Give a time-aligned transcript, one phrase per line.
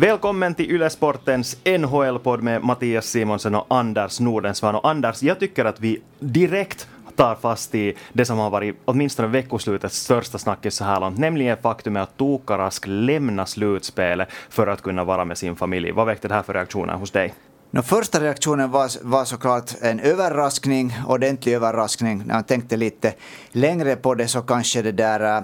[0.00, 4.74] Välkommen till Ylesportens NHL-podd med Mattias Simonsen och Anders Nordensvan.
[4.74, 9.28] Och Anders, jag tycker att vi direkt tar fast i det som har varit åtminstone
[9.28, 14.82] veckoslutets största snackis så här långt, nämligen faktumet att Tuukka Rask lämnar slutspelet för att
[14.82, 15.90] kunna vara med sin familj.
[15.90, 17.34] Vad väckte det här för reaktioner hos dig?
[17.70, 22.22] No, första reaktionen var, var såklart en överraskning, ordentlig överraskning.
[22.26, 23.14] När jag tänkte lite
[23.52, 25.42] längre på det så kanske det där äh,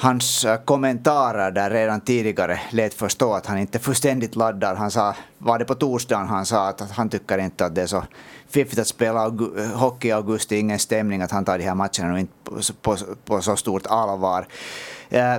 [0.00, 4.74] hans eh, kommentarer där redan tidigare lät förstå att han inte fullständigt laddar.
[4.74, 7.86] Han sa, var det på torsdagen han sa att, han tycker inte att det är
[7.86, 8.04] så
[8.48, 9.28] fiffigt att spela
[9.74, 13.42] hockey i augusti, ingen stämning, att han tar de här matcherna inte på, på, på
[13.42, 14.46] så stort allvar.
[15.10, 15.34] Eh,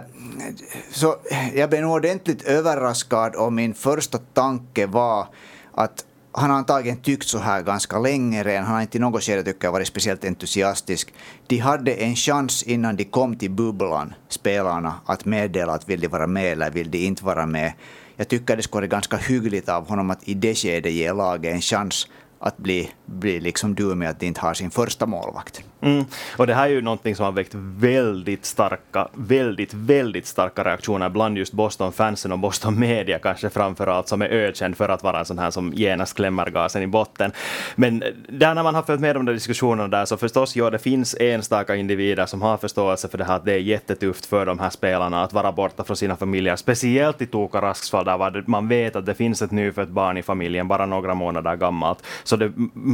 [0.91, 1.15] så
[1.53, 5.27] jag blev nog ordentligt överraskad och min första tanke var
[5.73, 8.63] att han har antagligen tyckt så här ganska länge redan.
[8.63, 11.13] Han har inte i något skede tycker jag varit speciellt entusiastisk.
[11.47, 16.07] De hade en chans innan de kom till bubblan, spelarna, att meddela att vill de
[16.07, 17.73] vara med eller vill de inte vara med.
[18.15, 21.53] Jag tycker det skulle vara ganska hyggligt av honom att i det skedet ge laget
[21.53, 22.07] en chans
[22.39, 25.63] att bli, bli liksom du med att de inte har sin första målvakt.
[25.81, 26.05] Mm.
[26.37, 31.09] Och det här är ju någonting som har väckt väldigt starka, väldigt, väldigt starka reaktioner
[31.09, 35.19] bland just Boston-fansen och Boston Media kanske framför allt, som är ökänd för att vara
[35.19, 37.31] en sån här som genast klämmer gasen i botten.
[37.75, 40.79] Men där när man har följt med de där diskussionerna där så förstås, ja, det
[40.79, 44.59] finns enstaka individer som har förståelse för det här att det är jättetufft för de
[44.59, 48.67] här spelarna att vara borta från sina familjer, speciellt i Toka Rasks fall där man
[48.67, 52.03] vet att det finns ett nyfött barn i familjen, bara några månader gammalt.
[52.23, 52.51] Så det,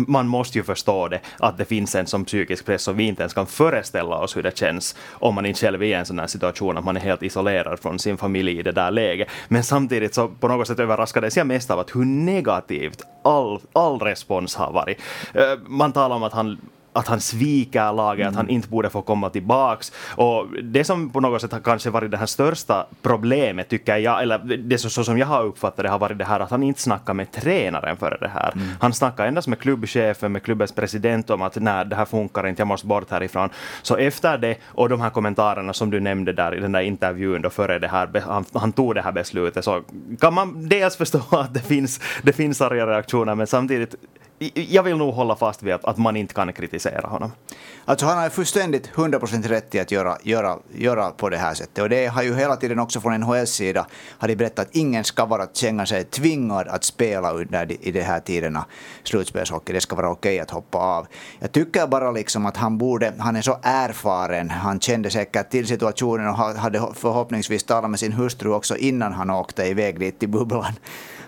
[0.08, 3.22] man måste ju förstå det, att det finns en sån psykisk press så vi inte
[3.22, 6.20] ens kan föreställa oss hur det känns om man inte själv är i en sån
[6.20, 9.28] här situation att man är helt isolerad från sin familj i det där läget.
[9.47, 14.00] Men samtidigt så på något sätt överraskades jag mest av att hur negativt all, all
[14.00, 14.98] respons har varit.
[15.33, 16.58] Eh, man talar om att han
[16.98, 18.30] att han sviker laget, mm.
[18.30, 18.55] att han mm.
[18.55, 19.92] inte borde få komma tillbaks.
[20.16, 24.21] Och det som på något sätt har kanske varit det här största problemet, tycker jag,
[24.21, 26.64] eller det så, så som jag har uppfattat det, har varit det här att han
[26.64, 28.52] inte snackar med tränaren före det här.
[28.55, 28.67] Mm.
[28.80, 32.61] Han snackar endast med klubbchefen, med klubbens president om att nej, det här funkar inte,
[32.61, 33.50] jag måste bort härifrån.
[33.82, 37.42] Så efter det, och de här kommentarerna som du nämnde där i den där intervjun
[37.42, 39.83] då före det här, han, han tog det här beslutet, så
[40.20, 43.95] kan man dels förstå att det finns, det finns arga reaktioner, men samtidigt
[44.53, 47.31] jag vill nog hålla fast vid att, att man inte kan kritisera honom.
[47.86, 51.83] Alltså han har fullständigt 100% rätt i att göra, göra, göra på det här sättet.
[51.83, 53.87] Och det har ju hela tiden också från NHLs sida
[54.17, 58.02] har de berättat att ingen ska vara känna sig tvingad att spela under i de
[58.02, 58.65] här tiderna
[59.03, 59.73] slutspelshockey.
[59.73, 61.08] Det ska vara okej okay att hoppa av.
[61.39, 65.67] Jag tycker bara liksom att han borde, han är så erfaren, han kände säkert till
[65.67, 70.30] situationen och hade förhoppningsvis talat med sin hustru också innan han åkte iväg dit till
[70.30, 70.73] bubblan.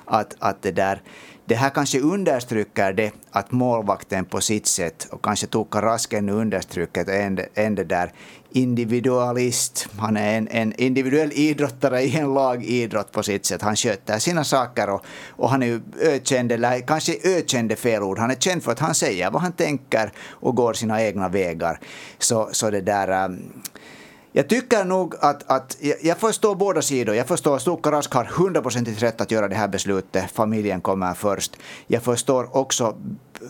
[0.06, 1.02] Att, att det där
[1.50, 6.32] det här kanske understryker det att målvakten på sitt sätt, och kanske Tuukka Rask ännu
[6.32, 8.12] understryker en, en det där
[8.52, 9.88] individualist.
[9.98, 13.62] Han är en, en, individuell idrottare i en lagidrott på sitt sätt.
[13.62, 18.04] Han sköter sina saker och, och han är ju ökänd, eller kanske ökänd är fel
[18.04, 18.20] ord.
[18.20, 21.80] Han är känd för att han säger vad han tänker och går sina egna vägar.
[22.20, 23.26] Så, så det där...
[23.26, 23.62] Um,
[24.32, 27.16] jag tycker nog att, att jag förstår båda sidor.
[27.16, 30.32] Jag förstår att Stukka Rask har hundraprocentigt rätt att göra det här beslutet.
[30.32, 31.58] Familjen kommer först.
[31.88, 32.96] Jag förstår också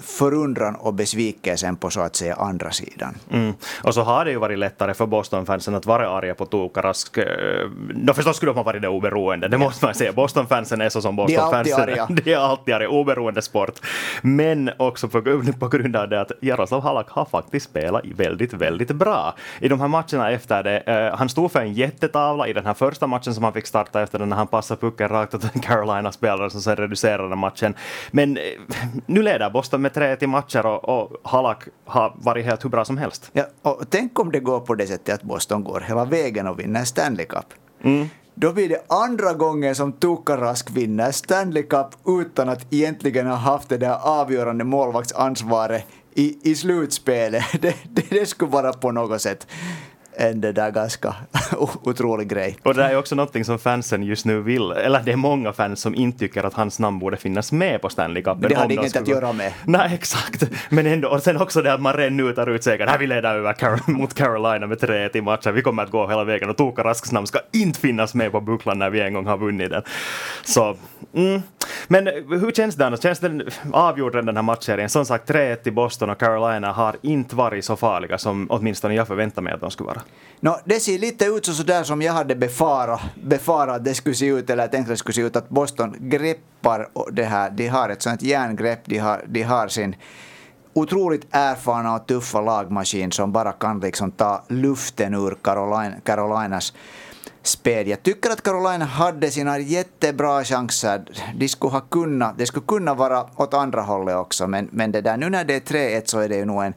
[0.02, 3.16] förundran och besvikelsen på så att säga andra sidan.
[3.32, 3.54] Mm.
[3.84, 7.18] Och så har det ju varit lättare för Boston-fansen att vara arga på Tuukka Rask.
[7.96, 10.14] No, förstås skulle de ha varit det oberoende, det måste man säga.
[10.14, 12.08] Boston-fansen är så som Boston-fansen är.
[12.24, 13.80] De är alltid arga, oberoende sport.
[14.22, 15.22] Men också på,
[15.60, 19.80] på grund av det att Jaroslav Halak har faktiskt spelat väldigt, väldigt bra i de
[19.80, 20.84] här matcherna efter det.
[20.88, 24.02] Uh, han stod för en jättetavla i den här första matchen som han fick starta
[24.02, 27.74] efter den när han passade pucken rakt åt en Carolina-spelare som sen reducerade matchen.
[28.12, 28.44] Men uh,
[29.06, 32.86] nu leder Boston med tre till matcher och, och Halak har varit helt hur bra
[32.86, 33.30] som helst.
[33.34, 36.60] Ja, och tänk om det går på det sättet att Boston går hela vägen och
[36.60, 37.46] vinner Stanley Cup.
[37.84, 38.08] Mm.
[38.36, 43.36] Då blir det andra gången som Tuukka Rask vinner Stanley Cup utan att egentligen ha
[43.36, 47.44] haft det där avgörande målvaktsansvaret i, i slutspelet.
[47.62, 49.48] Det, det, det skulle vara på något sätt
[50.19, 51.16] en det där ganska
[51.83, 52.57] otrolig grej.
[52.63, 55.81] Och det är också någonting som fansen just nu vill, eller det är många fans
[55.81, 58.38] som inte tycker att hans namn borde finnas med på Stanley Cup.
[58.42, 59.54] Det hade inget att göra med.
[59.66, 60.44] Nej, exakt.
[60.69, 62.88] Men ändå, och sen också det att man redan nu tar ut segern.
[62.88, 65.56] Här vi leder över Carol mot Carolina med 3 i matchen.
[65.56, 68.42] Vi kommer att gå hela vägen och Tuukka Rasks namn ska inte finnas med på
[68.42, 69.83] bucklan när vi en gång har vunnit den.
[70.44, 70.77] Så,
[71.13, 71.42] mm.
[71.88, 73.01] Men hur känns det annars?
[73.01, 73.44] Känns den
[73.74, 74.89] avgjord den här matchserien?
[74.89, 79.07] Som sagt, 3 i Boston och Carolina har inte varit så farliga som åtminstone jag
[79.07, 80.01] förväntade mig att de skulle vara.
[80.42, 84.16] No, det ser lite ut så där som jag hade befarat, befarat att det skulle
[84.16, 87.50] se ut, eller tänkt att det skulle se ut, att Boston greppar det här.
[87.50, 89.96] De har ett sånt järngrepp, de har, de har sin
[90.74, 96.74] otroligt erfarna och tuffa lagmaskin som bara kan liksom ta luften ur Carolina, Carolinas
[97.44, 97.88] spel.
[97.88, 101.06] Jag tycker att Carolina hade sina jättebra chanser.
[101.36, 105.02] De skulle ha kunnat, det skulle kunna vara åt andra hållet också, men, men det
[105.02, 106.74] där, nu när det är 3-1 så är det ju nog en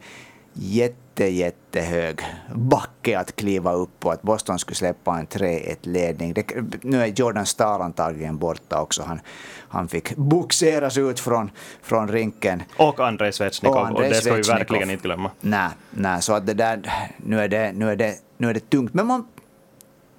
[0.53, 2.21] jätte, jättehög
[2.55, 4.11] backe att kliva upp på.
[4.11, 6.35] Att Boston skulle släppa en 3-1-ledning.
[6.83, 9.03] Nu är Jordan Stahl antagligen borta också.
[9.03, 9.21] Han,
[9.69, 11.51] han fick boxeras ut från,
[11.83, 12.63] från rinken.
[12.77, 15.31] Och Andrei Svetjnikov, och, och det ska vi verkligen inte glömma.
[15.41, 18.71] Nej, nej, så att det där, nu är det, nu är det, nu är det
[18.71, 18.95] tungt.
[18.95, 19.27] Men man,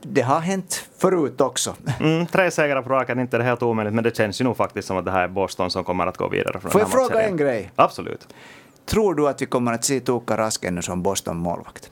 [0.01, 1.75] det har hänt förut också.
[1.99, 4.87] Mm, tre segrar på raken, inte det helt omöjligt, men det känns ju nog faktiskt
[4.87, 7.21] som att det här är Boston som kommer att gå vidare från Får jag fråga
[7.21, 7.71] en grej?
[7.75, 8.27] Absolut.
[8.85, 11.91] Tror du att vi kommer att se Tuukka Rask ännu som Boston-målvakt?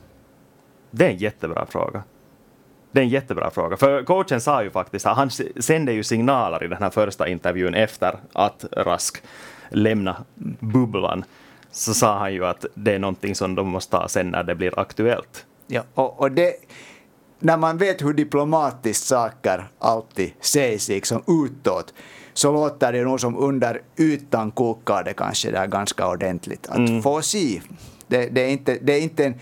[0.92, 2.04] Det är en jättebra fråga.
[2.92, 3.78] Det är en jättebra fråga.
[3.78, 5.30] För coachen sa ju faktiskt, han
[5.60, 9.24] sände ju signaler i den här första intervjun efter att Rask
[9.70, 10.20] lämnade
[10.60, 11.24] bubblan.
[11.72, 14.56] Så sa han ju att det är någonting som de måste ta sen när det
[14.56, 15.46] blir aktuellt.
[15.68, 16.54] Ja, och, och det,
[17.40, 21.94] när man vet hur diplomatiskt saker alltid sägs liksom utåt,
[22.34, 26.68] så låter det nog som under ytan kokar det kanske där ganska ordentligt.
[26.68, 27.02] Att mm.
[27.02, 27.62] få se.
[28.08, 29.34] Det, det, är inte, det är inte en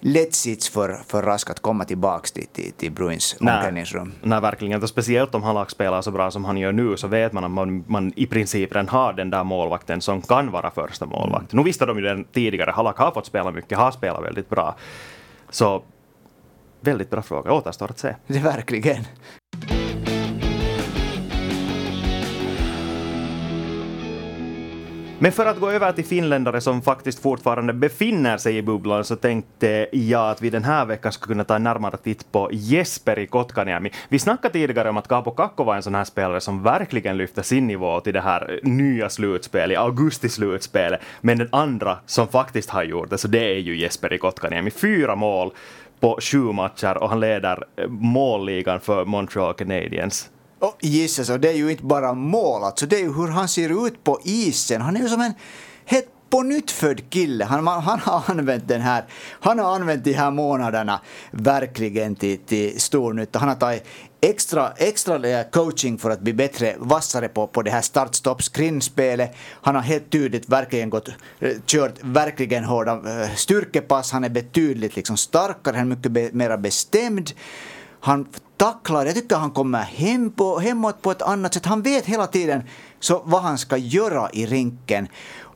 [0.00, 4.12] lätt sits för, för Rask att komma tillbaka till, till, till Bruins omklädningsrum.
[4.22, 4.82] Nej, verkligen.
[4.82, 7.50] Och speciellt om han lagspelar så bra som han gör nu så vet man att
[7.50, 11.52] man, man i princip redan har den där målvakten som kan vara första målvakt.
[11.52, 11.62] Mm.
[11.62, 12.70] Nu visste de ju den tidigare.
[12.70, 14.76] Halak har fått spela mycket, har spelat väldigt bra.
[15.50, 15.82] Så
[16.80, 17.52] väldigt bra fråga.
[17.52, 18.14] Återstår att se.
[18.26, 19.04] Det verkligen.
[25.18, 29.16] Men för att gå över till finländare som faktiskt fortfarande befinner sig i bubblan så
[29.16, 33.18] tänkte jag att vi den här veckan skulle kunna ta en närmare titt på Jesper
[33.18, 33.90] i Kotkaniemi.
[34.08, 37.42] Vi snackade tidigare om att Kaapo Kakko var en sån här spelare som verkligen lyfte
[37.42, 41.00] sin nivå till det här nya slutspelet, augusti-slutspelet.
[41.20, 44.70] Men den andra som faktiskt har gjort det, så det är ju Jesper i Kotkaniemi.
[44.70, 45.52] Fyra mål
[46.00, 50.30] på sju matcher och han leder målligan för Montreal Canadiens.
[50.66, 53.48] Oh, Jesus, och det är ju inte bara mål, alltså, det är ju hur han
[53.48, 54.80] ser ut på isen.
[54.80, 55.34] Han är ju som en
[55.84, 57.44] helt på nytt född kille.
[57.44, 59.04] Han, han, har använt den här,
[59.40, 63.38] han har använt de här månaderna verkligen till, till stor nytta.
[63.38, 63.86] Han har tagit
[64.20, 69.34] extra, extra coaching för att bli bättre, vassare på, på det här start-stopp skrinspelet.
[69.50, 71.08] Han har helt tydligt verkligen gått,
[71.66, 74.12] kört verkligen hårda eh, styrkepass.
[74.12, 77.30] Han är betydligt liksom starkare, han är mycket be, mer bestämd.
[78.00, 78.26] Han
[78.56, 81.66] tacklar, jag tycker han kommer hem på, hemåt på ett annat sätt.
[81.66, 82.62] Han vet hela tiden
[83.00, 85.08] så vad han ska göra i rinken.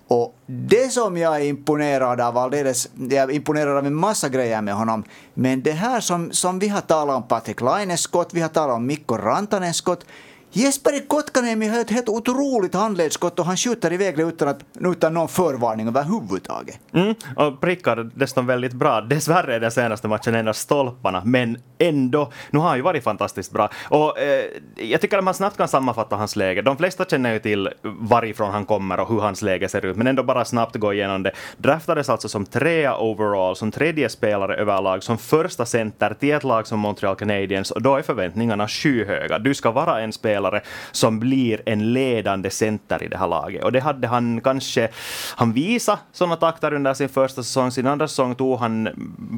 [0.08, 4.62] Och det som jag är imponerad av, alldeles, jag är imponerad av en massa grejer
[4.62, 5.04] med honom,
[5.34, 8.76] men det här som, som vi har talat om Patrik Laines skott, vi har talat
[8.76, 10.04] om Mikko Rantanen skott,
[10.52, 15.14] Jesper Kotkaniemi har ett helt otroligt handledsskott och han skjuter iväg det utan, att, utan
[15.14, 16.80] någon förvarning överhuvudtaget.
[16.92, 19.00] Mm, och prickar dessutom väldigt bra.
[19.00, 22.32] Dessvärre är den senaste matchen endast stolparna, men ändå.
[22.50, 23.70] Nu har han ju varit fantastiskt bra.
[23.88, 24.44] Och eh,
[24.76, 26.62] jag tycker att man snabbt kan sammanfatta hans läge.
[26.62, 30.06] De flesta känner ju till varifrån han kommer och hur hans läge ser ut, men
[30.06, 31.32] ändå bara snabbt gå igenom det.
[31.56, 36.66] Draftades alltså som trea overall, som tredje spelare överlag, som första center till ett lag
[36.66, 39.38] som Montreal Canadiens och då är förväntningarna skyhöga.
[39.38, 40.60] Du ska vara en spelare spelare
[40.92, 43.64] som blir en ledande center i det här laget.
[43.64, 44.88] Och det hade han kanske,
[45.36, 47.70] han visade sådana takter under sin första säsong.
[47.70, 48.88] Sin andra säsong tog han,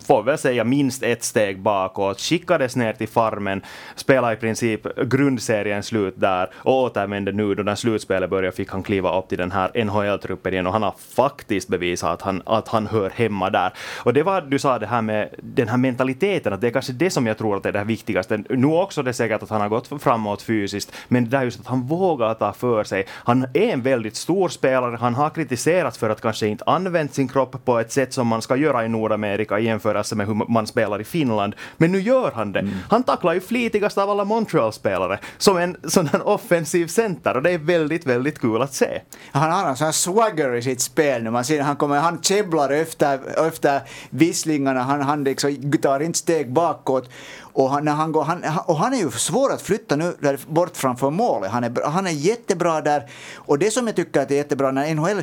[0.07, 3.63] får väl säga, minst ett steg bakåt, skickades ner till farmen,
[3.97, 8.83] spelade i princip grundserien slut där och återvände nu då när slutspelet började fick han
[8.83, 12.69] kliva upp till den här NHL-truppen igen och han har faktiskt bevisat att han, att
[12.69, 13.73] han hör hemma där.
[14.05, 16.93] Och det var du sa det här med den här mentaliteten, att det är kanske
[16.93, 18.45] det som jag tror att är det viktigaste.
[18.49, 21.67] Nu också det säkert att han har gått framåt fysiskt, men det är just att
[21.67, 23.07] han vågar ta för sig.
[23.11, 27.29] Han är en väldigt stor spelare, han har kritiserats för att kanske inte använt sin
[27.29, 30.67] kropp på ett sätt som man ska göra i Nordamerika i jämförelse med hur man
[30.67, 31.55] spelar i Finland.
[31.77, 32.61] Men nu gör han det.
[32.61, 32.75] Mm.
[32.89, 37.51] Han tacklar ju flitigast av alla Montreal-spelare som en sån här offensiv center och det
[37.51, 39.01] är väldigt, väldigt kul att se.
[39.33, 41.31] Han har en sån här swagger i sitt spel nu.
[41.31, 43.81] Man ser han kommer, han käbblar efter, efter
[44.11, 47.11] visslingarna, han, han liksom tar inte steg bakåt.
[47.53, 50.39] Och han, när han, går, han, och han är ju svår att flytta nu där,
[50.47, 51.51] bort framför målet.
[51.51, 53.11] Han är, han är jättebra där.
[53.35, 55.23] Och det som jag tycker att är jättebra när NHL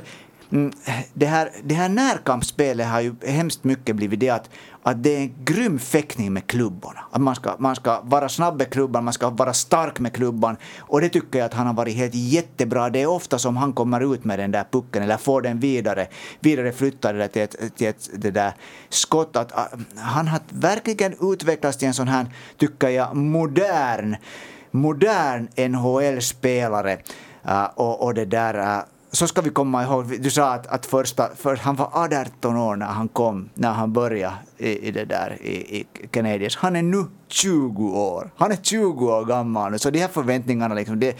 [0.51, 0.71] Mm,
[1.13, 4.49] det här, det här närkampsspelet har ju hemskt mycket blivit det att,
[4.83, 6.99] att det är en grym fäktning med klubborna.
[7.11, 10.57] Att man ska, man ska vara snabb med klubban, man ska vara stark med klubban.
[10.79, 12.89] Och det tycker jag att han har varit helt jättebra.
[12.89, 16.07] Det är ofta som han kommer ut med den där pucken eller får den vidare,
[16.39, 18.53] vidare flyttad till ett, till ett det där
[18.89, 19.35] skott.
[19.35, 22.25] Att, att, han har verkligen utvecklats till en sån här,
[22.57, 24.15] tycker jag, modern,
[24.71, 26.97] modern NHL-spelare.
[27.45, 30.67] Uh, äh, och, och det där uh, så ska vi komma ihåg, du sa att,
[30.67, 34.91] att första, för han var 18 år när han kom, när han började i, i
[34.91, 36.55] det där i, i Canadiens.
[36.55, 38.31] Han är nu 20 år.
[38.37, 41.17] Han är 20 år gammal nu, så de här förväntningarna liksom, det,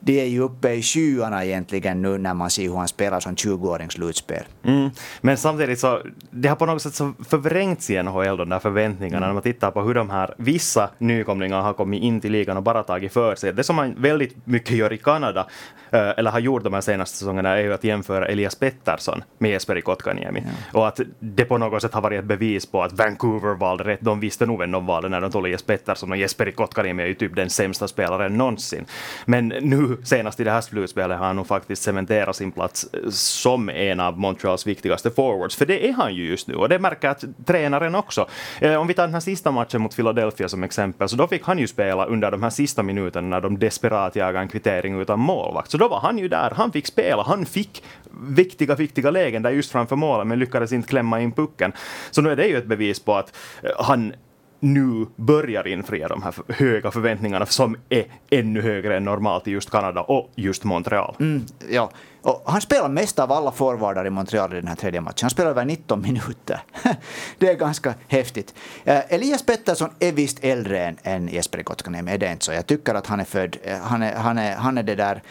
[0.00, 3.34] de är ju uppe i skyarna egentligen nu när man ser hur han spelar som
[3.34, 4.42] 20-åring slutspel.
[4.62, 4.90] Mm.
[5.20, 9.16] Men samtidigt så, det har på något sätt så förvrängts i NHL, de där förväntningarna,
[9.16, 9.28] mm.
[9.28, 12.62] när man tittar på hur de här vissa nykomlingar har kommit in till ligan och
[12.62, 13.52] bara tagit för sig.
[13.52, 15.46] Det som man väldigt mycket gör i Kanada,
[15.90, 19.50] eh, eller har gjort de här senaste säsongerna, är ju att jämföra Elias Pettersson med
[19.50, 20.42] Jesperi Kotkaniemi.
[20.72, 20.78] Ja.
[20.78, 24.00] Och att det på något sätt har varit ett bevis på att Vancouver valde rätt.
[24.00, 27.06] De visste nog vem de valde när de tog Elias Pettersson och Jesperi Kotkaniemi är
[27.06, 28.84] ju typ den sämsta spelaren någonsin.
[29.24, 33.10] Men nu senast i det här slutspelet har han nog faktiskt cementerat sin plats eh,
[33.10, 36.78] som en av Montreals viktigaste forwards, för det är han ju just nu och det
[36.78, 38.28] märker att tränaren också.
[38.60, 41.44] Eh, om vi tar den här sista matchen mot Philadelphia som exempel, så då fick
[41.44, 45.20] han ju spela under de här sista minuterna när de desperat jagade en kvittering utan
[45.20, 45.70] målvakt.
[45.70, 47.82] Så då var han ju där, han fick spela, han fick
[48.20, 51.72] viktiga, viktiga lägen där just framför målet men lyckades inte klämma in pucken.
[52.10, 54.12] Så nu är det ju ett bevis på att eh, han
[54.60, 59.70] nu börjar infria de här höga förväntningarna som är ännu högre än normalt i just
[59.70, 61.16] Kanada och just Montreal.
[61.20, 61.90] Mm, ja.
[62.22, 65.18] Och han spelar mest av alla forwardar i Montreal i den här tredje matchen.
[65.22, 66.60] Han spelar över 19 minuter.
[67.38, 68.54] det är ganska häftigt.
[68.84, 72.52] Eh, Elias Pettersson är visst äldre än, än Jesper Kotkaniemi, är det inte så?
[72.52, 75.22] Jag tycker att han är född, eh, han är, han är, han är det där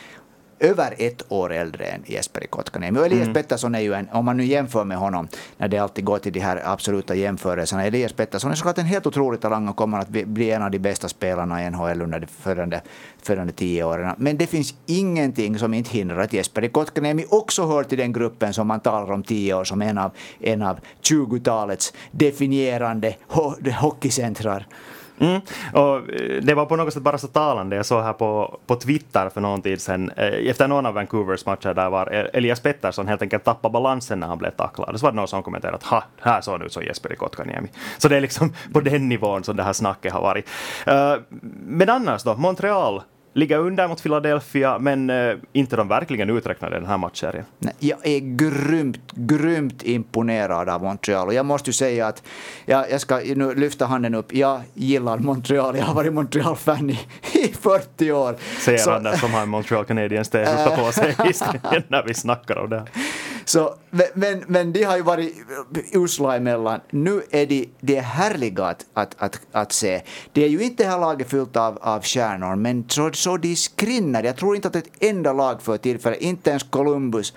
[0.60, 3.00] över ett år äldre än Jesperi Kotkaniemi.
[3.00, 3.34] Och Elias mm.
[3.34, 6.34] Pettersson är ju en, om man nu jämför med honom, när det alltid går till
[6.34, 10.10] de här absoluta jämförelserna, Elias Pettersson är såklart en helt otrolig talang och kommer att
[10.10, 12.82] bli en av de bästa spelarna i NHL under de följande,
[13.22, 14.16] följande tio åren.
[14.18, 18.54] Men det finns ingenting som inte hindrar att Jesperi Kotkaniemi också hör till den gruppen
[18.54, 24.68] som man talar om tio år som en av, en av 20-talets definierande ho hockeycentrar.
[25.20, 25.42] Mm.
[25.74, 27.76] Och eh, det var på något sätt bara så talande.
[27.76, 31.46] Jag såg här på, på Twitter för någon tid sedan, eh, efter någon av Vancouvers
[31.46, 35.00] matcher, där var Elias Pettersson helt enkelt tappade balansen när han blev tacklad.
[35.00, 37.16] Så var det någon som kommenterade att ha, här såg han ut som Jesper i
[37.16, 37.68] Kotkaniemi.
[37.98, 40.50] Så det är liksom på den nivån som det här snacket har varit.
[40.86, 41.16] Eh,
[41.68, 43.02] men annars då, Montreal
[43.38, 47.46] ligger under mot Philadelphia, men eh, inte de verkligen uträknade den här matchserien.
[47.79, 52.24] Jag är grymt, grymt imponerad av Montreal och jag måste ju säga att
[52.65, 54.34] jag, jag ska nu lyfta handen upp.
[54.34, 55.77] Jag gillar Montreal.
[55.77, 57.00] Jag har varit Montreal-fan i,
[57.34, 58.36] i 40 år.
[58.60, 61.15] Säger han där som har en Montreal Canadiens t-skjorta på sig
[61.88, 62.86] när vi snackar om det.
[63.48, 63.75] Så,
[64.13, 65.36] men, men de har ju varit
[65.94, 66.80] usla emellan.
[66.89, 70.01] Nu är de, de är härliga att, att, att, att se.
[70.34, 73.56] Det är ju inte det här laget fyllt av, av stjärnor, men så, så de
[73.56, 74.24] skrinnar.
[74.24, 77.34] Jag tror inte att ett enda lag för tillfället, inte ens Columbus,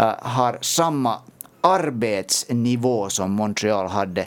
[0.00, 1.18] uh, har samma
[1.60, 4.26] arbetsnivå som Montreal hade.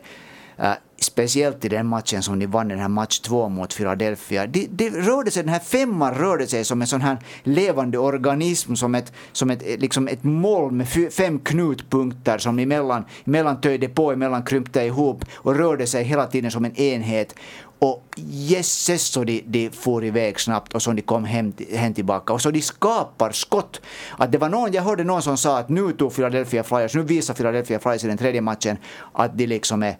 [0.59, 0.73] Uh,
[1.03, 4.47] speciellt i den matchen som ni vann, den här match två mot Philadelphia.
[4.47, 8.75] Det, det rörde sig, den här femman rörde sig som en sån här levande organism,
[8.75, 14.11] som ett, som ett, liksom ett moln med fem knutpunkter som emellan, emellan töjde på,
[14.11, 17.35] emellan krympte ihop och rörde sig hela tiden som en enhet.
[17.79, 22.33] Och jösses så de, de for iväg snabbt och så de kom hem, hem tillbaka.
[22.33, 23.81] Och så de skapar skott.
[24.17, 27.03] Att det var någon, jag hörde någon som sa att nu tog Philadelphia Flyers, nu
[27.03, 28.77] visar Philadelphia Flyers i den tredje matchen
[29.13, 29.95] att de liksom är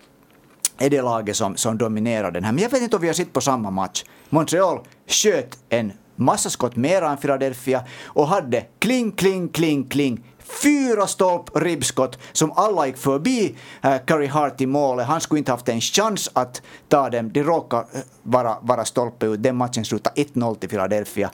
[0.82, 2.52] är det laget som, som dominerar den här.
[2.52, 4.04] Men jag vet inte om vi har sett på samma match.
[4.30, 10.24] Montreal sköt en massa skott mera än Philadelphia och hade kling, kling, kling, kling
[10.64, 15.08] fyra stolp ribbskott som alla gick förbi uh, Curry Hart i målet.
[15.08, 17.32] Han skulle inte haft en chans att ta dem.
[17.34, 19.44] Det råkade eh, vara, vara stolpe ut.
[19.44, 21.32] Den matchen slutade 1-0 till Philadelphia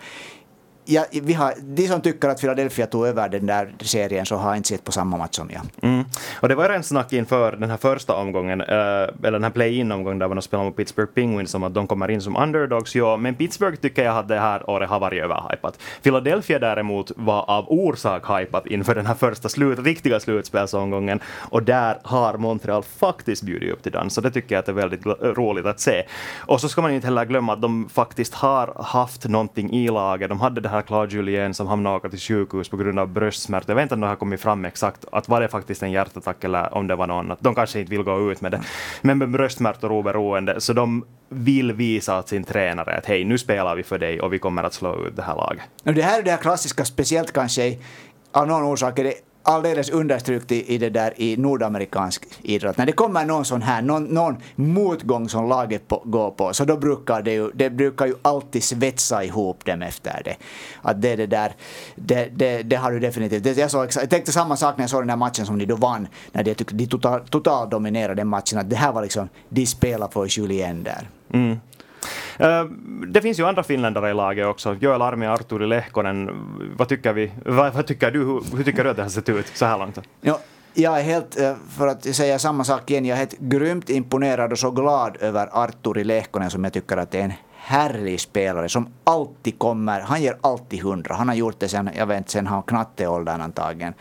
[0.88, 4.56] ja, vi har, de som tycker att Philadelphia tog över den där serien så har
[4.56, 5.62] inte sett på samma match som jag.
[5.82, 6.06] Mm.
[6.42, 10.20] Och det var en snack inför den här första omgången, eh, eller den här play-in-omgången
[10.20, 12.96] där man spelar mot Pittsburgh Penguins om att de kommer in som underdogs.
[12.96, 15.80] Ja, men Pittsburgh tycker jag att det här året har varit överhypat.
[16.04, 21.98] Philadelphia däremot var av orsak hypat inför den här första slut, riktiga slutspelsomgången och där
[22.04, 25.06] har Montreal faktiskt bjudit upp till dans, så det tycker jag att det är väldigt
[25.38, 26.04] roligt att se.
[26.38, 30.30] Och så ska man inte heller glömma att de faktiskt har haft någonting i laget.
[30.30, 33.08] De hade det här här Claude Julien som hamnade åka till sjukhus på grund av
[33.08, 33.66] bröstsmärta.
[33.68, 36.44] Jag vet inte om det har kommit fram exakt att var det faktiskt en hjärtattack
[36.44, 37.40] eller om det var någon annat.
[37.42, 38.62] De kanske inte vill gå ut med det.
[39.02, 43.76] Men med bröstsmärtor oberoende, så de vill visa åt sin tränare att hej, nu spelar
[43.76, 45.64] vi för dig och vi kommer att slå ut det här laget.
[45.84, 47.78] Det här är det här klassiska, speciellt kanske
[48.32, 49.14] av någon orsak är det
[49.48, 52.78] alldeles understrykt i, i det där i nordamerikansk idrott.
[52.78, 56.66] När det kommer någon sån här, någon, någon motgång som laget på, går på, så
[56.66, 60.36] då brukar det ju, det brukar ju alltid svetsa ihop dem efter det.
[60.82, 61.56] Att det, det där,
[61.96, 63.44] det, det, det har du definitivt.
[63.44, 65.66] Det, jag, såg, jag tänkte samma sak när jag såg den här matchen som de
[65.66, 69.30] då vann, när de, de totalt total dominerade den matchen, att det här var liksom,
[69.50, 71.10] de spelar för Julien där.
[71.34, 71.60] Mm.
[72.38, 72.64] Eh,
[73.08, 74.78] det finns ju andra finländare i laget också.
[74.80, 76.30] Joel Armi och Arturi Lehkonen.
[76.78, 77.32] Vad tycker vi?
[77.46, 78.20] Vad, vad tycker du?
[78.20, 80.00] Hur, hur, tycker du att det har sett ut så här långt?
[80.22, 80.40] Ja,
[80.74, 84.52] jag är helt, eh, för att säga samma sak igen, jag är helt grymt imponerad
[84.52, 88.70] och så glad över Arturi Lehkonen som jag tycker att det är en härlig spelare
[88.70, 91.16] som alltid kommer, han ger alltid hundra.
[91.16, 93.94] Han har gjort det sen, jag vet inte, sen han knatteåldern antagligen.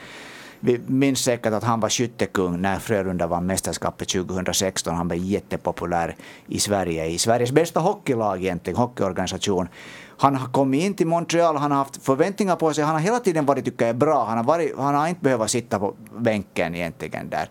[0.60, 4.94] Vi minns säkert att han var skyttekung när Frölunda vann mästerskapet 2016.
[4.94, 9.68] Han blev jättepopulär i Sverige, i Sveriges bästa hockeylag egentligen, hockeyorganisation.
[10.18, 13.18] Han har kommit in till Montreal, han har haft förväntningar på sig, han har hela
[13.18, 14.24] tiden varit, tycker jag, bra.
[14.24, 17.48] Han har, varit, han har inte behövt sitta på bänken egentligen där.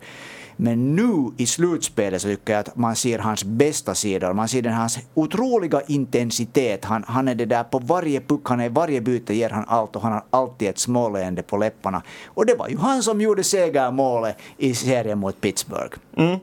[0.56, 4.34] Men nu i slutspelet så tycker jag att man ser hans bästa sidor.
[4.34, 6.86] Man ser den hans otroliga intensitet.
[6.86, 9.96] Han, han är det där på varje puck, han är varje byte ger han allt
[9.96, 12.02] och han har alltid ett småleende på läpparna.
[12.26, 15.98] Och det var ju han som gjorde segermålet i serien mot Pittsburgh.
[16.18, 16.40] Mm.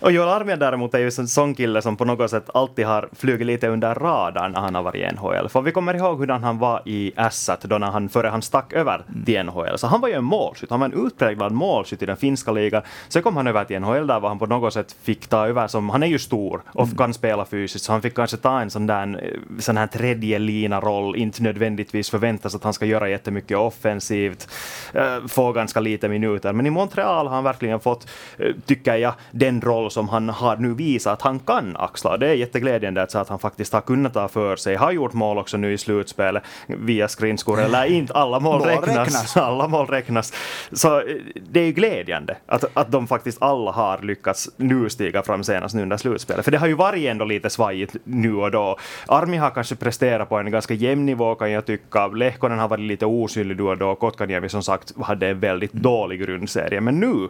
[0.00, 3.08] Och Joel Armia däremot är ju en sån kille som på något sätt alltid har
[3.12, 5.48] flugit lite under radarn när han har varit i NHL.
[5.48, 8.72] För vi kommer ihåg hur han var i Ässät då när han, före han stack
[8.72, 9.24] över mm.
[9.24, 9.78] till NHL.
[9.78, 12.82] Så han var ju en målskytt, han var en utpräglad målskytt i den finska ligan.
[13.08, 15.66] Sen kom han över till NHL där var han på något sätt fick ta över
[15.66, 16.96] som, han är ju stor och mm.
[16.96, 20.80] kan spela fysiskt, så han fick kanske ta en sån där sån här tredje lina
[20.80, 24.48] roll, inte nödvändigtvis förväntas att han ska göra jättemycket offensivt,
[24.92, 26.52] äh, få ganska lite minuter.
[26.52, 30.28] Men i Montreal har han verkligen fått, äh, tycker jag, den roll roll som han
[30.28, 32.16] har nu visat att han kan axla.
[32.16, 34.76] Det är jätteglädjande att, att han faktiskt har kunnat ta för sig.
[34.76, 38.88] Har gjort mål också nu i slutspelet via skridskor, eller inte alla mål, mål räknas.
[38.88, 39.36] räknas.
[39.48, 40.32] Alla mål räknas.
[40.72, 41.16] Så eh,
[41.50, 45.74] det är ju glädjande att, att de faktiskt alla har lyckats nu stiga fram senast
[45.74, 46.44] nu under slutspelet.
[46.44, 48.76] För det har ju varit ändå lite svajigt nu och då.
[49.08, 52.06] Armi har kanske presterat på en ganska jämn nivå kan jag tycka.
[52.08, 53.94] Lehkonen har varit lite osynlig då och då.
[53.94, 56.80] Kotkaniemi som sagt hade en väldigt dålig grundserie.
[56.80, 57.28] Men nu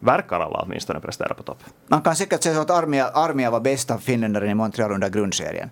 [0.00, 1.58] verkar alla åtminstone prestera på topp.
[1.86, 5.70] Man kan säkert säga så att Armia, Armia var bästa finländaren i Montreal under grundserien.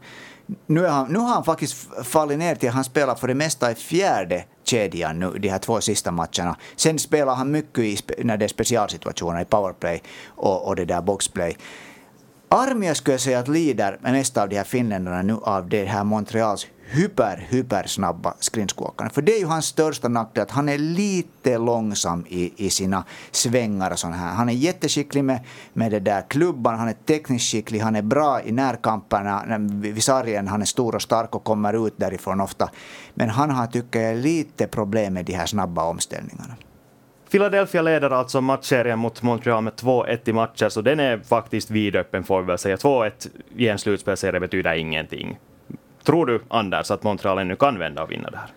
[0.66, 3.70] Nu, han, nu har han faktiskt fallit ner till att han spelar för det mesta
[3.70, 6.56] i fjärde kedjan nu, de här två sista matcherna.
[6.76, 11.02] Sen spelar han mycket i, när det är specialsituationer, i powerplay och, och det där
[11.02, 11.56] boxplay.
[12.48, 16.04] Armia skulle jag säga att lider mest av de här finländarna nu av det här
[16.04, 19.10] Montreals hyper, hypersnabba skridskoåkarna.
[19.10, 23.04] För det är ju hans största nackdel, att han är lite långsam i, i sina
[23.30, 24.34] svängar och sånt här.
[24.34, 25.40] Han är jätteskicklig med,
[25.72, 30.48] med det där klubban, han är tekniskt skicklig, han är bra i närkamperna vid sargen,
[30.48, 32.70] han är stor och stark och kommer ut därifrån ofta.
[33.14, 36.54] Men han har, tycker jag, lite problem med de här snabba omställningarna.
[37.30, 42.24] Philadelphia leder alltså matchserien mot Montreal med 2-1 i matcher, så den är faktiskt vidöppen
[42.24, 42.76] får vi väl säga.
[42.76, 43.10] 2-1
[43.56, 45.38] i en slutspelserie betyder ingenting.
[46.08, 48.50] Tror du, Anders, att Montreal ännu kan vända och vinna det här?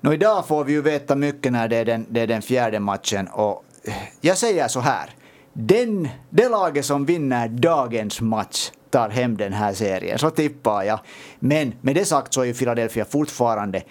[0.00, 2.80] No, idag får vi ju veta mycket när det är den, det är den fjärde
[2.80, 3.28] matchen.
[3.32, 5.10] Och eh, jag säger så här.
[5.52, 10.18] Den, det laget som vinner dagens match tar hem den här serien.
[10.18, 11.00] Så tippar jag.
[11.38, 13.82] Men med det sagt så är ju Philadelphia fortfarande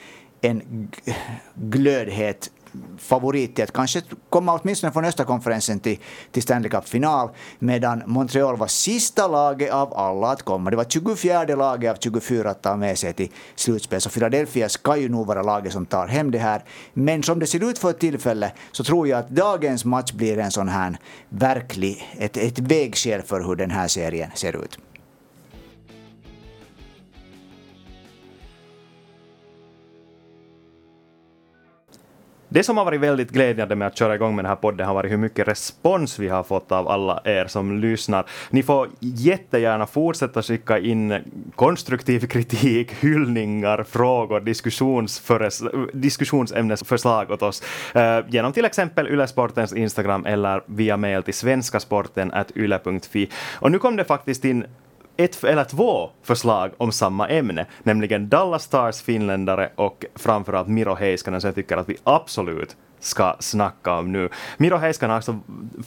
[0.41, 0.89] en
[1.55, 2.51] glödhet
[2.97, 5.99] favorit till att kanske komma åtminstone från östra konferensen till,
[6.31, 10.69] till Stanley Cup-final, medan Montreal var sista laget av alla att komma.
[10.69, 14.97] Det var 24 laget av 24 att ta med sig till slutspel, så Philadelphia ska
[14.97, 16.63] ju nog vara laget som tar hem det här.
[16.93, 20.51] Men som det ser ut för tillfället så tror jag att dagens match blir en
[20.51, 20.97] sån här
[21.29, 24.79] verklig, ett, ett vägskäl för hur den här serien ser ut.
[32.55, 34.93] Det som har varit väldigt glädjande med att köra igång med den här podden har
[34.93, 38.25] varit hur mycket respons vi har fått av alla er som lyssnar.
[38.49, 41.23] Ni får jättegärna fortsätta skicka in
[41.55, 44.39] konstruktiv kritik, hyllningar, frågor,
[45.93, 47.63] diskussionsämnesförslag åt oss
[47.93, 53.29] eh, genom till exempel Ylesportens Instagram eller via mail till svenskasporten.yle.fi.
[53.59, 54.65] Och nu kom det faktiskt in
[55.17, 61.41] ett eller två förslag om samma ämne, nämligen Dallas Stars finländare och framförallt Miro Heiskanen,
[61.41, 64.29] som jag tycker att vi absolut ska snacka om nu.
[64.57, 65.39] Miro Heiskanen har alltså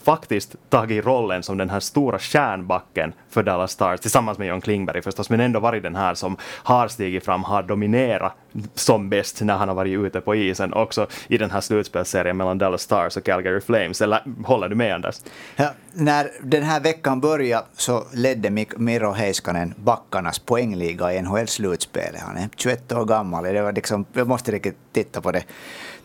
[0.05, 5.03] faktiskt tagit rollen som den här stora stjärnbacken för Dallas Stars, tillsammans med John Klingberg
[5.03, 8.33] förstås, men ändå varit den här som har stigit fram, har dominerat
[8.75, 12.59] som bäst när han har varit ute på isen, också i den här slutspelsserien mellan
[12.59, 14.03] Dallas Stars och Calgary Flames.
[14.03, 15.17] Eller håller du med Anders?
[15.57, 22.21] Ja, när den här veckan började så ledde Miro Heiskanen backarnas poängliga i NHL-slutspelet.
[22.21, 23.45] Han är 21 år gammal.
[23.45, 25.45] Det var liksom, jag måste riktigt titta på det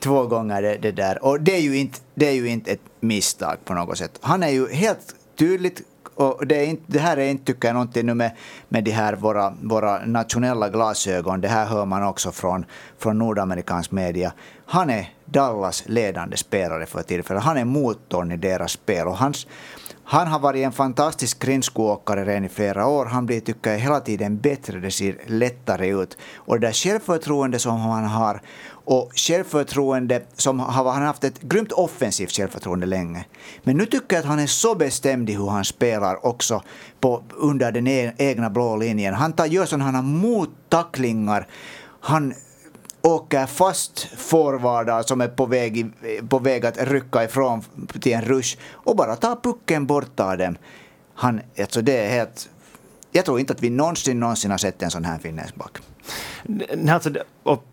[0.04, 1.24] två gånger det, det, där.
[1.24, 4.20] Och det är, ju inte, det är ju inte ett misstag på något sätt.
[4.22, 5.82] Han är ju helt tydligt
[6.16, 8.32] och det, är inte, det här är inte, tycker jag, någonting nu med,
[8.70, 11.42] med de här våra, våra nationella glasögon.
[11.42, 12.66] Det här hör man också från,
[12.98, 14.34] från nordamerikansk media.
[14.66, 17.44] Han är Dallas ledande spelare för tillfället.
[17.44, 19.08] Han är motorn i deras spel.
[19.08, 19.48] Och hans,
[20.04, 23.06] Han har varit en fantastisk skridskoåkare redan i flera år.
[23.06, 24.80] Han blir, tycker jag, hela tiden bättre.
[24.80, 26.18] Det ser lättare ut.
[26.36, 28.42] Och det där självförtroende som han har
[28.86, 33.26] och självförtroende som har, han har haft ett grymt offensivt självförtroende länge.
[33.64, 36.64] Men nu tycker jag att han är så bestämd i hur han spelar också
[37.00, 39.14] på, under den e-, egna blå linjen.
[39.14, 41.48] Han tar, gör sådana mottacklingar.
[42.00, 42.34] Han
[43.02, 45.92] åker fast forwardar som är på väg,
[46.30, 47.62] på väg att rycka ifrån
[48.02, 50.58] till en rush och bara tar pucken bort av dem.
[51.14, 52.50] Han, alltså det är helt...
[53.12, 55.78] Jag tror inte att vi någonsin, någonsin har sett en sån här finländsk back.
[56.90, 57.10] Alltså,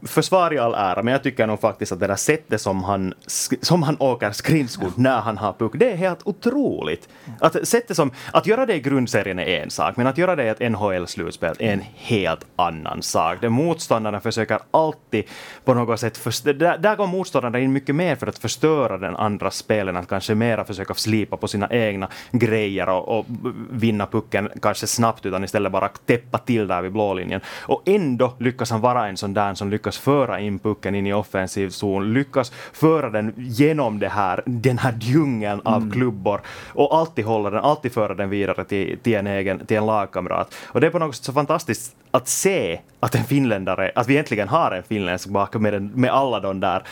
[0.02, 3.14] försvar i all ära, men jag tycker nog faktiskt att det där sättet som han,
[3.62, 7.08] som han åker skridskor när han har puck, det är helt otroligt.
[7.40, 10.44] Att, sättet som, att göra det i grundserien är en sak, men att göra det
[10.44, 13.38] i ett NHL-slutspel är en helt annan sak.
[13.40, 15.24] Det motståndarna försöker alltid
[15.64, 19.50] på något sätt, där, där går motståndarna in mycket mer för att förstöra den andra
[19.50, 23.26] spelen, att kanske mera försöka slipa på sina egna grejer och, och
[23.70, 27.40] vinna pucken kanske snabbt, utan istället bara täppa till där vid blålinjen.
[27.60, 31.12] Och ändå lyckas han vara en sån där som lyckas föra in pucken in i
[31.12, 35.90] offensiv zon, lyckas föra den genom det här, den här djungeln av mm.
[35.90, 39.86] klubbor och alltid hålla den, alltid föra den vidare till, till, en egen, till en
[39.86, 40.54] lagkamrat.
[40.66, 44.18] Och det är på något sätt så fantastiskt att se att en finländare, att vi
[44.18, 46.82] äntligen har en finländsk bak med, med alla de där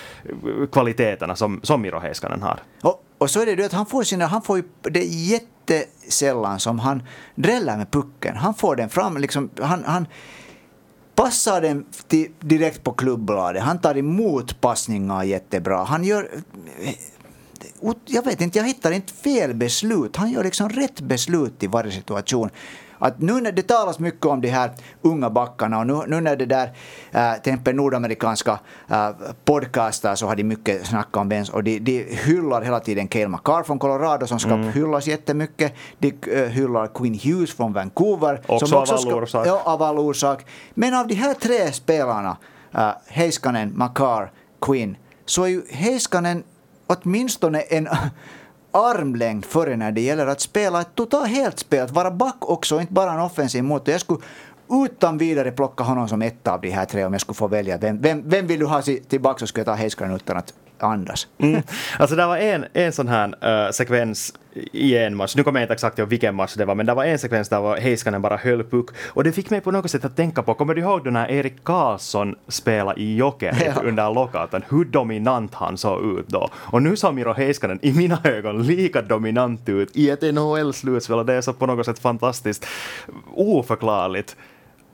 [0.73, 2.59] kvaliteterna som, som Miro Heiskanen har.
[2.83, 5.31] Och, och så är det ju att han får sina, han får ju, det är
[5.31, 7.03] jättesällan som han
[7.35, 8.37] dräller med pucken.
[8.37, 10.07] Han får den fram, liksom, han, han
[11.19, 13.63] passar den till, direkt på klubbladet.
[13.63, 15.85] Han tar emot passningar jättebra.
[15.85, 16.29] Han gör...
[16.83, 16.95] Eh,
[18.07, 20.17] jag vet inte, jag hittar inte fel beslut.
[20.17, 22.51] Han gör liksom rätt beslut i varje situation
[22.99, 24.71] att nu när det talas mycket om de här
[25.03, 26.73] unga backarna och nu, nu när det där
[27.13, 28.59] äh, till exempel nordamerikanska
[28.89, 29.11] äh,
[29.45, 33.29] podcaster så har de mycket snackat om Benz och de, de hyllar hela tiden Cale
[33.29, 34.73] McCarr från Colorado som ska mm.
[34.73, 35.75] hyllas jättemycket.
[35.99, 38.41] De äh, hyllar Quinn Hughes från Vancouver.
[38.47, 39.47] Också som också av all orsak.
[39.47, 40.47] Ja, av all orsak.
[40.75, 42.37] Men av de här tre spelarna,
[42.75, 44.31] äh, Heiskanen, McCarr,
[44.61, 46.43] Quinn, så är ju Heiskanen
[46.87, 47.89] åtminstone en
[48.73, 52.81] armlängd före när det gäller att spela ett totalt helt spel, att vara back också,
[52.81, 53.93] inte bara en offensiv motor.
[53.93, 54.21] Jag skulle
[54.71, 57.79] utan vidare plocka honom som ett av de här tre om jag skulle få välja.
[57.79, 61.27] Vem, vem, vem vill du ha tillbaka så skulle jag ta Heiskanen utan att andas.
[61.39, 61.63] Mm.
[61.99, 63.29] Alltså det var en, en sån här
[63.67, 64.35] uh, sekvens
[64.73, 66.95] i en match, nu kommer jag inte exakt ihåg vilken match det var, men det
[66.95, 70.05] var en sekvens där Heiskanen bara höll puck och det fick mig på något sätt
[70.05, 73.83] att tänka på, kommer du ihåg då när Erik Karlsson spelade i Jokerit ja.
[73.85, 76.49] under lockouten, hur dominant han såg ut då?
[76.55, 81.27] Och nu såg Miro Heiskanen i mina ögon lika dominant ut i ett NHL-slutspel och
[81.27, 82.67] det är så på något sätt fantastiskt
[83.35, 84.37] oförklarligt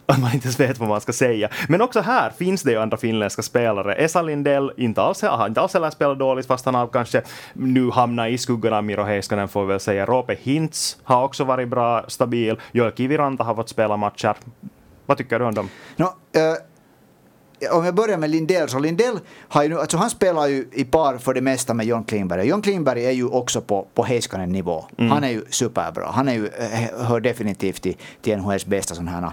[0.06, 1.48] att man inte ens vet vad man ska säga.
[1.68, 3.94] Men också här finns det ju andra finländska spelare.
[3.94, 7.90] Esa Lindell inte alls, har inte alls heller spelat dåligt fast han har kanske nu
[7.90, 10.06] hamnat i skuggan av Miro Heiskanen får vi väl säga.
[10.06, 12.60] Roope Hintz har också varit bra, stabil.
[12.72, 14.34] Joel Kiviranta har fått spela matcher.
[15.06, 15.68] Vad tycker du om dem?
[15.96, 16.10] No, uh
[17.72, 21.18] om jag börjar med Lindell, så Lindell har ju, alltså han spelar ju i par
[21.18, 22.48] för det mesta med John Klingberg.
[22.48, 24.84] John Klingberg är ju också på, på Heiskanen nivå.
[24.98, 25.10] Mm.
[25.10, 26.10] Han är ju superbra.
[26.10, 29.32] Han är ju, eh, hör definitivt till, till NHLs bästa sådana här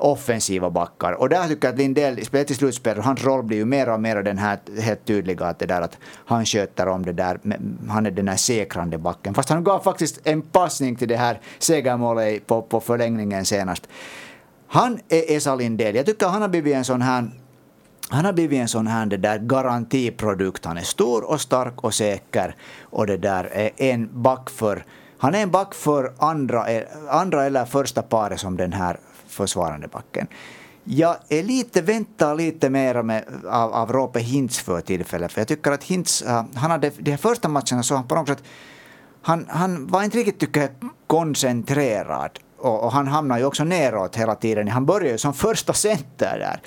[0.00, 1.12] offensiva backar.
[1.12, 4.00] Och där tycker jag att Lindell, speciellt i slutspel, hans roll blir ju mer och
[4.00, 7.40] mer den här helt tydliga att det där att han sköter om det där,
[7.88, 9.34] han är den här säkrande backen.
[9.34, 13.88] Fast han gav faktiskt en passning till det här segermålet på, på förlängningen senast.
[14.66, 15.94] Han är Esa Lindell.
[15.96, 17.30] Jag tycker han har blivit en sån här
[18.12, 20.64] han har blivit en sån här det där garantiprodukt.
[20.64, 22.54] Han är stor och stark och säker.
[22.82, 24.84] Och det där är en back för
[25.18, 26.66] han är en back för andra,
[27.10, 29.00] andra eller första paret som den här
[29.30, 30.26] försvarande backen.
[30.84, 35.32] Jag är lite, väntar lite mer med, av, av Rope Hintz för tillfället.
[35.32, 38.08] För jag tycker att Hintz, uh, äh, han hade de här första matcherna så han
[38.08, 38.42] på något sätt,
[39.22, 40.70] han, han var inte riktigt tycker jag,
[41.06, 42.38] koncentrerad.
[42.58, 44.68] Och, och han hamnar ju också neråt hela tiden.
[44.68, 46.60] Han börjar ju som första center där.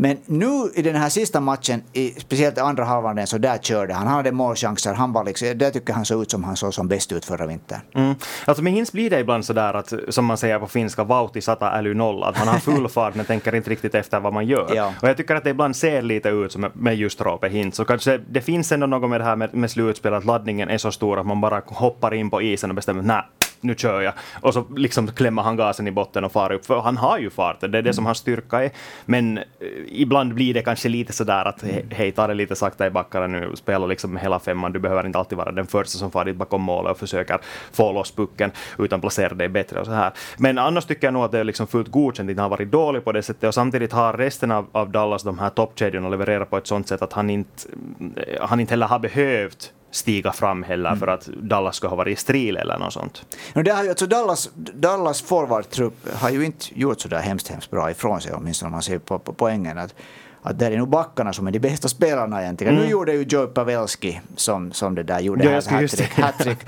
[0.00, 3.94] Men nu i den här sista matchen, i, speciellt i andra halvan, så där körde
[3.94, 4.06] han.
[4.06, 4.94] Han hade målchanser.
[4.94, 7.46] Han var liksom, där tycker han såg ut som han såg som bäst ut förra
[7.46, 7.80] vintern.
[7.94, 8.14] Mm.
[8.44, 11.78] Alltså med Hins blir det ibland sådär att, som man säger på finska, vauhti sata
[11.78, 12.26] äly nolla.
[12.26, 14.72] Att man har full fart men tänker inte riktigt efter vad man gör.
[14.74, 14.92] Ja.
[15.02, 17.80] Och jag tycker att det ibland ser lite ut som med just Roope Hintz.
[17.80, 20.78] Och kanske det finns ändå något med det här med, med slutspel, att laddningen är
[20.78, 23.22] så stor att man bara hoppar in på isen och bestämmer nej,
[23.60, 24.14] nu kör jag.
[24.40, 26.66] Och så liksom klämmer han gasen i botten och far upp.
[26.66, 27.92] För han har ju fart, det är det mm.
[27.92, 28.70] som hans styrka är.
[29.06, 29.44] Men eh,
[29.86, 33.56] ibland blir det kanske lite sådär att hej, ta det lite sakta i backarna nu,
[33.56, 34.72] spela liksom hela femman.
[34.72, 37.38] Du behöver inte alltid vara den första som far dit bakom målet och försöker
[37.72, 40.12] få loss pucken, utan placera dig bättre och så här.
[40.36, 43.04] Men annars tycker jag nog att det är liksom fullt godkänt, inte har varit dålig
[43.04, 43.44] på det sättet.
[43.44, 47.02] Och samtidigt har resten av, av Dallas, de här toppkedjorna, levererat på ett sånt sätt
[47.02, 47.68] att han inte,
[48.16, 51.00] eh, han inte heller har behövt stiga fram heller mm.
[51.00, 53.24] för att Dallas ska ha varit i stril eller något sånt.
[53.54, 57.48] No, det har ju, alltså Dallas, Dallas forwardtrupp har ju inte gjort så där hemskt,
[57.48, 59.78] hemskt bra ifrån sig, åtminstone om man ser på, på poängen.
[59.78, 59.94] Att,
[60.42, 62.74] att det är nog backarna som är de bästa spelarna egentligen.
[62.74, 62.84] Mm.
[62.84, 66.18] Nu gjorde ju Joe Pavelski som, som det där gjorde ja, hattrick.
[66.18, 66.58] hattrick.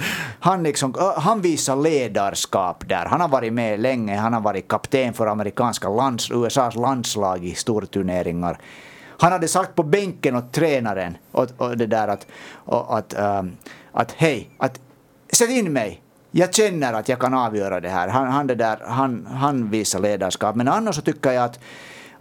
[0.40, 3.04] Han, liksom, han visar ledarskap där.
[3.06, 4.16] Han har varit med länge.
[4.16, 8.58] Han har varit kapten för amerikanska lands, USAs landslag i storturneringar.
[9.22, 13.56] Han hade sagt på bänken åt tränaren och, och det där att, och, att, um,
[13.92, 14.80] att hej, att
[15.32, 16.02] sätt in mig.
[16.30, 18.08] Jag känner att jag kan avgöra det här.
[18.08, 20.56] Han, han, det där, han, han visar ledarskap.
[20.56, 21.58] Men annars så tycker jag att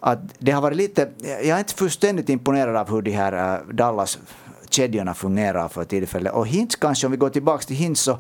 [0.04, 3.76] att det har varit lite, jag är inte fullständigt imponerad av hur de här äh,
[3.76, 4.20] Dallas
[4.70, 6.34] kedjorna fungerar för tillfället.
[6.34, 8.18] Och Hintz kanske, om vi går tillbaka till Hintz så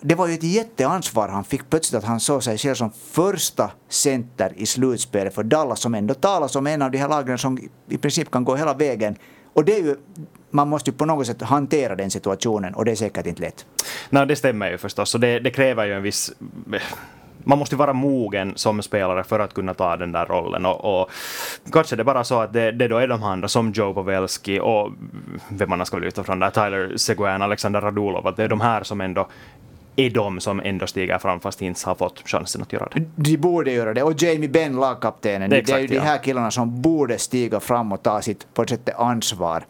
[0.00, 3.70] det var ju ett jätteansvar han fick plötsligt att han såg sig själv som första
[3.88, 7.58] center i slutspelet för Dallas som ändå talas om en av de här lagen som
[7.88, 9.16] i princip kan gå hela vägen.
[9.52, 9.96] Och det är ju,
[10.50, 13.66] man måste ju på något sätt hantera den situationen och det är säkert inte lätt.
[14.10, 16.32] Nej, det stämmer ju förstås och det, det kräver ju en viss
[17.44, 20.66] man måste vara mogen som spelare för att kunna ta den där rollen.
[20.66, 21.10] Och, och
[21.72, 24.60] kanske det är bara så att det, det då är de andra som Joe Pavelski
[24.60, 24.92] och
[25.48, 28.82] vem man ska lyfta från där, Tyler Seguin, Alexander Radulov, att det är de här
[28.82, 29.28] som ändå
[29.96, 33.04] är de som ändå stiger fram fast inte har fått chansen att göra det.
[33.16, 34.02] De borde göra det.
[34.02, 37.60] Och Jamie Benn, lagkaptenen, det, är, det är ju de här killarna som borde stiga
[37.60, 39.64] fram och ta sitt på ett sätt ansvar.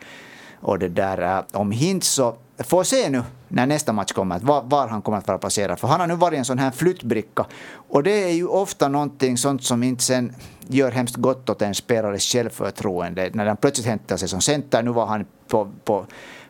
[0.60, 4.88] Och det där, om Hintz så får se nu när nästa match kommer, var, var,
[4.88, 5.78] han kommer att vara placerad.
[5.78, 7.46] För han har nu varit en sån här flyttbricka.
[7.72, 10.34] Och det är ju ofta någonting sånt som inte sen
[10.68, 13.30] gör hemskt gott åt en spelares självförtroende.
[13.32, 16.06] När han plötsligt hämtar sig som center, nu var han på, på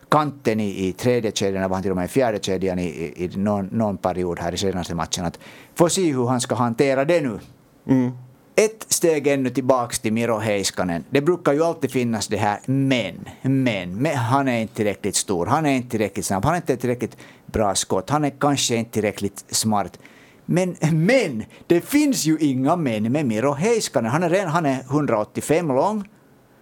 [0.09, 3.25] kanten i, i tredje kedjan, var han till och med i fjärde kedjan i, i,
[3.25, 5.25] i någon, någon period här i senaste matchen.
[5.25, 5.39] Att
[5.75, 7.39] få se hur han ska hantera det nu.
[7.87, 8.11] Mm
[8.59, 11.03] ett steg ännu tillbaks till Miro Heiskanen.
[11.09, 15.45] Det brukar ju alltid finnas det här men, men, men han är inte tillräckligt stor,
[15.45, 18.91] han är inte tillräckligt snabb, han är inte tillräckligt bra skott, han är kanske inte
[18.91, 19.99] tillräckligt smart.
[20.45, 24.11] Men, men, det finns ju inga men med Miro Heiskanen.
[24.11, 26.09] Han är, redan, han är 185 lång,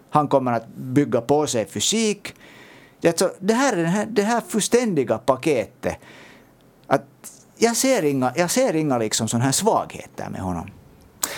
[0.09, 2.33] han kommer att bygga på sig fysik.
[3.05, 5.97] Alltså, det, här, det, här, det här fullständiga paketet,
[6.87, 7.05] att
[7.57, 10.69] jag ser inga, jag ser inga liksom sån här svagheter med honom.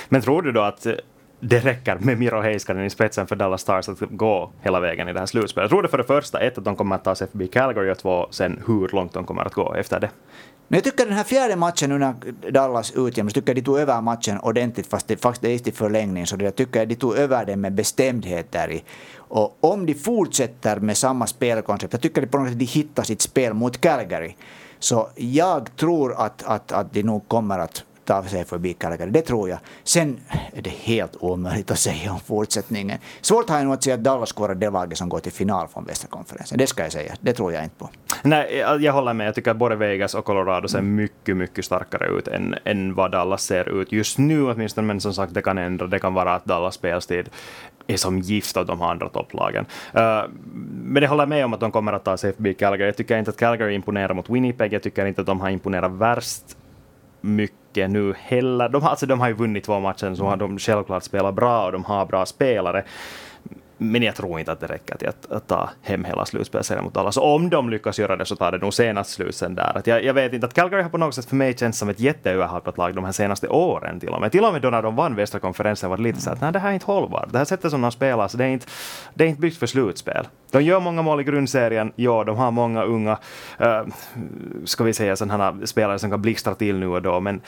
[0.09, 0.93] Men tror du då att eh,
[1.39, 5.13] det räcker med Miro Heiskanen i spetsen för Dallas Stars att gå hela vägen i
[5.13, 5.63] det här slutspelet?
[5.63, 7.91] Jag tror det för det första, ett, att de kommer att ta sig förbi Calgary
[7.91, 10.09] och två, sen hur långt de kommer att gå efter det.
[10.67, 12.13] Men jag tycker den här fjärde matchen nu när
[12.51, 16.25] Dallas utjämnas, tycker jag de tog över matchen ordentligt fast det faktiskt är i förlängning.
[16.25, 18.83] Så jag tycker de tog över den med bestämdhet där i.
[19.15, 23.03] Och om de fortsätter med samma spelkoncept, jag tycker de på något sätt de hittar
[23.03, 24.35] sitt spel mot Calgary.
[24.79, 29.11] Så jag tror att, att, att de nog kommer att ta sig förbi Calgary.
[29.11, 29.59] Det tror jag.
[29.83, 30.19] Sen
[30.53, 32.97] är det helt omöjligt att säga om fortsättningen.
[33.21, 35.67] Svårt har jag nog att säga att Dallas vara det laget som går till final
[35.67, 36.57] från västra konferensen.
[36.57, 37.13] Det ska jag säga.
[37.21, 37.89] Det tror jag inte på.
[38.23, 39.27] Nej, jag håller med.
[39.27, 43.11] Jag tycker att både Vegas och Colorado ser mycket, mycket starkare ut än, än vad
[43.11, 44.87] Dallas ser ut just nu åtminstone.
[44.87, 45.87] Men som sagt, det kan ändra.
[45.87, 47.29] Det kan vara att Dallas spelstid
[47.87, 49.65] är som gift åt de andra topplagen.
[49.95, 50.23] Uh,
[50.83, 52.87] men jag håller med om att de kommer att ta sig förbi Calgary.
[52.87, 54.73] Jag tycker inte att Calgary imponerar mot Winnipeg.
[54.73, 56.57] Jag tycker inte att de har imponerat värst
[57.21, 58.69] mycket nu heller.
[58.69, 61.65] De har, alltså, de har ju vunnit två matcher, så har de självklart spelat bra
[61.65, 62.83] och de har bra spelare.
[63.81, 66.93] Men jag tror inte att det räcker till att, att ta hem hela slutspelsserien mot
[66.93, 67.17] Dallas.
[67.17, 69.77] Om de lyckas göra det så tar det nog senast slut sen där.
[69.77, 71.89] Att jag, jag vet inte, att Calgary har på något sätt för mig känts som
[71.89, 74.31] ett jätteöverhypat lag de här senaste åren till och med.
[74.31, 76.51] Till och med då när de vann västra konferensen var det lite så att nej,
[76.51, 77.31] det här är inte hållbart.
[77.31, 78.65] Det här sättet som de spelar, så det är inte,
[79.13, 80.27] det är inte byggt för slutspel.
[80.51, 83.17] De gör många mål i grundserien, ja, de har många unga,
[83.57, 83.81] äh,
[84.63, 87.41] ska vi säga sådana spelare som kan blixtra till nu och då, men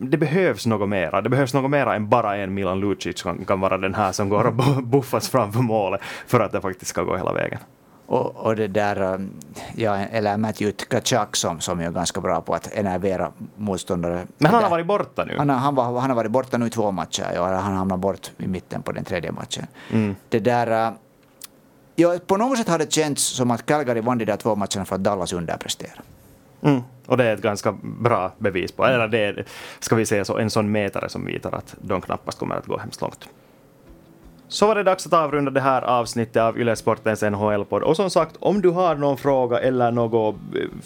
[0.00, 1.20] det behövs något mera.
[1.20, 4.28] Det behövs något mera än bara en Milan Lucic som kan vara den här som
[4.28, 7.58] går och buffas fram framför målet för att det faktiskt ska gå hela vägen.
[8.06, 9.30] Och, och, det där, um,
[9.76, 14.26] ja, eller Matthew Tkachuk som, som är ganska bra på att enervera motståndare.
[14.38, 15.34] Men han har varit borta nu?
[15.38, 18.00] Han har, han, var, han har varit borta nu i två matcher, ja, han hamnade
[18.00, 19.66] bort i mitten på den tredje matchen.
[19.90, 20.16] Mm.
[20.28, 20.94] Det där, uh,
[21.96, 24.84] ja, på något sätt har det känts som att Calgary vann de där två matcherna
[24.84, 26.00] för att Dallas underpresterade.
[26.62, 26.82] Mm.
[27.06, 29.44] Och det är ett ganska bra bevis på, eller det är,
[29.78, 32.78] ska vi säga så, en sån mätare som visar att de knappast kommer att gå
[32.78, 33.28] hemskt långt.
[34.52, 37.82] Så var det dags att avrunda det här avsnittet av Ylesportens NHL-podd.
[37.82, 40.40] Och som sagt, om du har någon fråga eller något eh,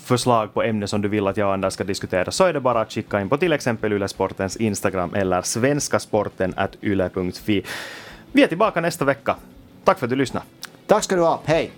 [0.04, 2.60] förslag på ämne som du vill att jag och Anders ska diskutera så är det
[2.60, 7.62] bara att skicka in på till exempel Ylesportens Instagram eller svenskasporten.yle.fi.
[8.32, 9.36] Vi är tillbaka nästa vecka.
[9.84, 10.46] Tack för att du lyssnade.
[10.86, 11.40] Tack ska du ha.
[11.44, 11.70] Hej!